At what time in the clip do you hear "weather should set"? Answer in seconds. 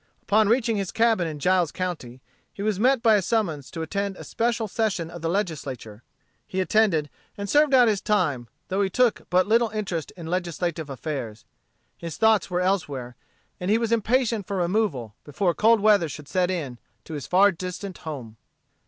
15.81-16.49